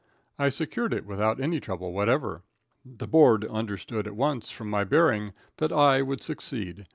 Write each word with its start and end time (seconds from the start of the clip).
I 0.39 0.49
secured 0.49 0.95
it 0.95 1.05
without 1.05 1.39
any 1.39 1.59
trouble 1.59 1.93
whatever. 1.93 2.41
The 2.83 3.05
board 3.07 3.45
understood 3.45 4.07
at 4.07 4.15
once 4.15 4.49
from 4.49 4.67
my 4.67 4.83
bearing 4.83 5.31
that 5.57 5.71
I 5.71 6.01
would 6.01 6.23
succeed. 6.23 6.87